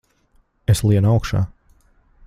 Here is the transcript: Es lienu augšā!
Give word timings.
Es 0.75 0.81
lienu 0.87 1.13
augšā! 1.13 1.45